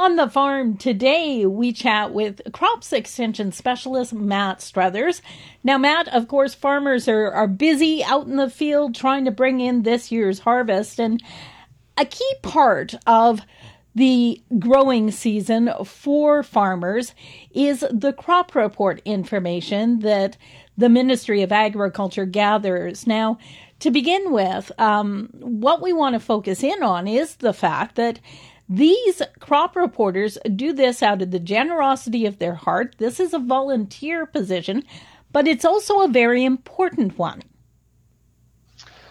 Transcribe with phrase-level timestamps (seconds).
[0.00, 5.20] On the farm today, we chat with crops extension specialist Matt Struthers.
[5.62, 9.60] Now, Matt, of course, farmers are, are busy out in the field trying to bring
[9.60, 10.98] in this year's harvest.
[10.98, 11.22] And
[11.98, 13.42] a key part of
[13.94, 17.14] the growing season for farmers
[17.50, 20.38] is the crop report information that
[20.78, 23.06] the Ministry of Agriculture gathers.
[23.06, 23.36] Now,
[23.80, 28.18] to begin with, um, what we want to focus in on is the fact that
[28.70, 32.94] these crop reporters do this out of the generosity of their heart.
[32.98, 34.84] This is a volunteer position,
[35.32, 37.42] but it's also a very important one.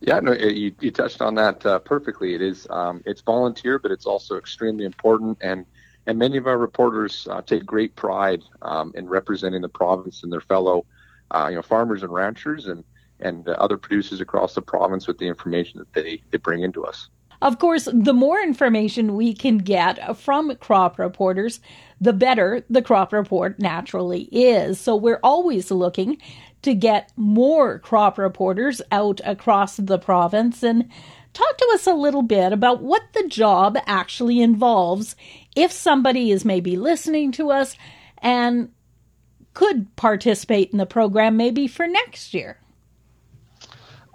[0.00, 2.34] Yeah, no, you, you touched on that uh, perfectly.
[2.34, 5.64] It is um, it's volunteer, but it's also extremely important, and
[6.06, 10.32] and many of our reporters uh, take great pride um, in representing the province and
[10.32, 10.84] their fellow,
[11.30, 12.82] uh, you know, farmers and ranchers and
[13.20, 17.08] and other producers across the province with the information that they they bring into us.
[17.44, 21.60] Of course, the more information we can get from crop reporters,
[22.00, 24.80] the better the crop report naturally is.
[24.80, 26.16] So we're always looking
[26.62, 30.88] to get more crop reporters out across the province and
[31.34, 35.14] talk to us a little bit about what the job actually involves
[35.54, 37.76] if somebody is maybe listening to us
[38.22, 38.70] and
[39.52, 42.58] could participate in the program maybe for next year.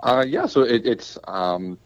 [0.01, 1.77] Uh, yeah, so it, it's um,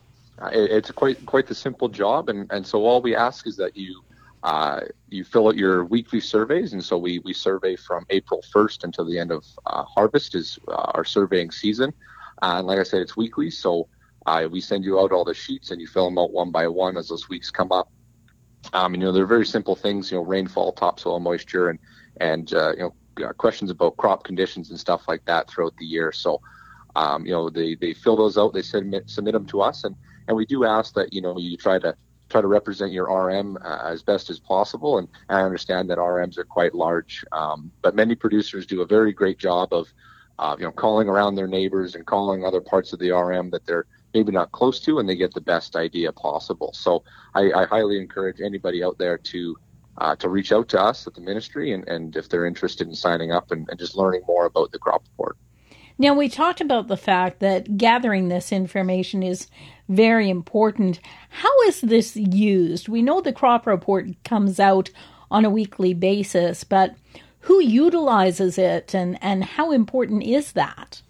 [0.52, 4.04] it's quite quite the simple job, and, and so all we ask is that you
[4.44, 8.84] uh, you fill out your weekly surveys, and so we, we survey from April 1st
[8.84, 11.94] until the end of uh, harvest is uh, our surveying season.
[12.42, 13.88] Uh, and like I said, it's weekly, so
[14.26, 16.68] uh, we send you out all the sheets, and you fill them out one by
[16.68, 17.90] one as those weeks come up.
[18.74, 21.80] Um, you know, they're very simple things, you know, rainfall, topsoil moisture, and
[22.20, 26.12] and uh, you know questions about crop conditions and stuff like that throughout the year.
[26.12, 26.42] So,
[26.96, 29.96] um, you know, they, they fill those out, they submit submit them to us, and
[30.28, 31.96] and we do ask that you know you try to
[32.30, 34.98] try to represent your RM uh, as best as possible.
[34.98, 39.14] And I understand that RMs are quite large, um, but many producers do a very
[39.14, 39.94] great job of
[40.40, 43.66] uh, you know calling around their neighbors and calling other parts of the RM that
[43.66, 46.72] they're maybe not close to, and they get the best idea possible.
[46.74, 49.58] So I, I highly encourage anybody out there to
[49.98, 52.96] uh, to reach out to us at the ministry, and, and if they're interested in
[52.96, 55.38] signing up and, and just learning more about the crop report.
[56.00, 59.48] Now, we talked about the fact that gathering this information is
[59.90, 61.00] very important.
[61.30, 62.88] How is this used?
[62.88, 64.90] We know the crop report comes out
[65.30, 66.96] on a weekly basis, but
[67.42, 71.02] who utilizes it and, and how important is that?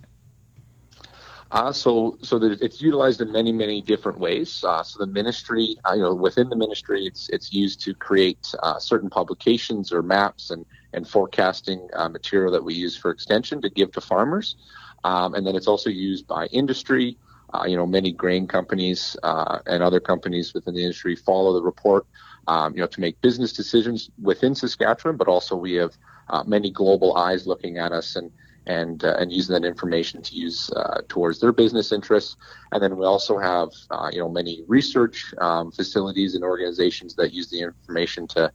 [1.51, 4.63] Uh, so, so that it's utilized in many, many different ways.
[4.63, 8.55] Uh, so the ministry, uh, you know, within the ministry, it's it's used to create
[8.63, 13.61] uh, certain publications or maps and and forecasting uh, material that we use for extension
[13.61, 14.55] to give to farmers.
[15.03, 17.17] Um, and then it's also used by industry.
[17.53, 21.61] Uh, you know, many grain companies uh, and other companies within the industry follow the
[21.61, 22.05] report,
[22.47, 25.95] um, you know, to make business decisions within Saskatchewan, but also we have
[26.29, 28.31] uh, many global eyes looking at us and
[28.65, 32.37] and uh, and using that information to use uh, towards their business interests.
[32.71, 37.33] And then we also have uh, you know many research um, facilities and organizations that
[37.33, 38.51] use the information to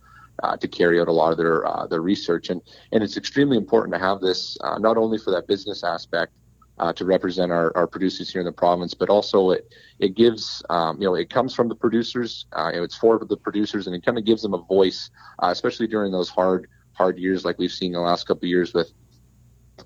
[0.61, 2.49] to carry out a lot of their their research.
[2.49, 6.33] And and it's extremely important to have this not only for that business aspect,
[6.79, 10.63] uh, to represent our, our producers here in the province, but also it it gives
[10.71, 14.05] um, you know it comes from the producers, uh, it's for the producers, and it
[14.05, 17.73] kind of gives them a voice, uh, especially during those hard hard years like we've
[17.73, 18.93] seen the last couple of years with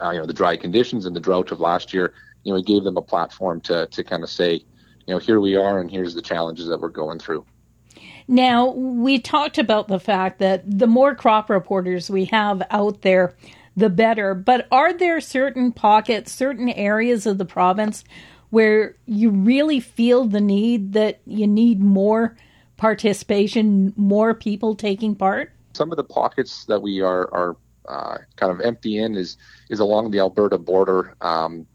[0.00, 2.14] uh, you know the dry conditions and the drought of last year.
[2.44, 4.54] You know, it gave them a platform to to kind of say,
[5.06, 7.44] you know, here we are, and here's the challenges that we're going through.
[8.28, 13.34] Now, we talked about the fact that the more crop reporters we have out there,
[13.76, 14.34] the better.
[14.34, 18.04] But are there certain pockets, certain areas of the province
[18.50, 22.36] where you really feel the need that you need more
[22.76, 25.52] participation, more people taking part?
[25.74, 27.56] Some of the pockets that we are are
[27.88, 29.36] uh, kind of empty in is
[29.70, 31.66] is along the Alberta border um,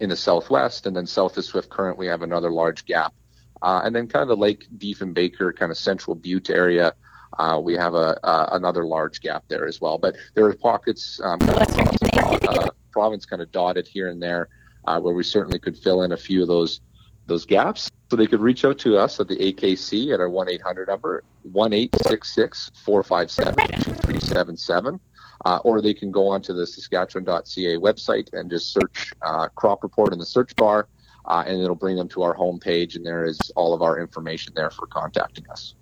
[0.00, 3.14] in the southwest, and then south of Swift Current we have another large gap,
[3.62, 6.94] uh, and then kind of the Lake Diefenbaker kind of central Butte area
[7.38, 9.98] uh, we have a, uh, another large gap there as well.
[9.98, 14.48] But there are pockets um, across the uh, province, kind of dotted here and there,
[14.86, 16.80] uh, where we certainly could fill in a few of those
[17.26, 17.90] those gaps.
[18.08, 20.88] So they could reach out to us at the AKC at our one eight hundred
[20.88, 25.00] number one eight six six four five seven two three seven seven.
[25.44, 30.12] Uh, or they can go onto the Saskatchewan.ca website and just search uh, crop report
[30.12, 30.88] in the search bar,
[31.26, 34.54] uh, and it'll bring them to our homepage, and there is all of our information
[34.56, 35.74] there for contacting us.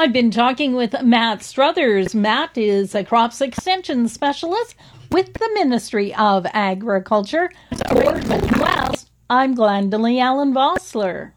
[0.00, 2.14] I've been talking with Matt Struthers.
[2.14, 4.74] Matt is a crops extension specialist
[5.10, 7.50] with the Ministry of Agriculture.
[9.28, 11.32] I'm Glendalee Allen Vossler.